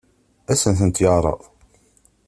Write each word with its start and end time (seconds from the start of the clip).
Ad 0.51 0.55
as-tent-yeɛṛeḍ? 0.57 1.41